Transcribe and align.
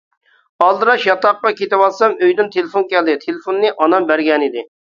ئالدىراش 0.67 1.05
ياتاققا 1.07 1.51
كېتىۋاتسام 1.59 2.17
ئۆيدىن 2.23 2.51
تېلېفون 2.57 2.89
كەلدى، 2.97 3.17
تېلېفوننى 3.27 3.73
ئانام 3.77 4.13
بەرگەنىدى. 4.13 4.69